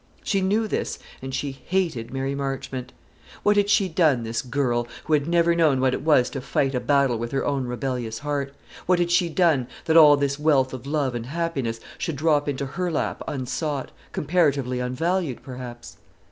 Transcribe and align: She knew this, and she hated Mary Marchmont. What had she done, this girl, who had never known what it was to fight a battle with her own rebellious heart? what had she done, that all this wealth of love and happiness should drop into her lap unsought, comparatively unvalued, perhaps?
She 0.23 0.41
knew 0.41 0.67
this, 0.67 0.97
and 1.21 1.31
she 1.31 1.51
hated 1.51 2.11
Mary 2.11 2.33
Marchmont. 2.33 2.91
What 3.43 3.55
had 3.55 3.69
she 3.69 3.87
done, 3.87 4.23
this 4.23 4.41
girl, 4.41 4.87
who 5.03 5.13
had 5.13 5.27
never 5.27 5.53
known 5.53 5.79
what 5.79 5.93
it 5.93 6.01
was 6.01 6.31
to 6.31 6.41
fight 6.41 6.73
a 6.73 6.79
battle 6.79 7.17
with 7.19 7.31
her 7.33 7.45
own 7.45 7.65
rebellious 7.67 8.17
heart? 8.17 8.51
what 8.87 8.97
had 8.97 9.11
she 9.11 9.29
done, 9.29 9.67
that 9.85 9.97
all 9.97 10.17
this 10.17 10.39
wealth 10.39 10.73
of 10.73 10.87
love 10.87 11.13
and 11.13 11.27
happiness 11.27 11.79
should 11.99 12.15
drop 12.15 12.49
into 12.49 12.65
her 12.65 12.89
lap 12.91 13.21
unsought, 13.27 13.91
comparatively 14.11 14.79
unvalued, 14.79 15.43
perhaps? 15.43 15.97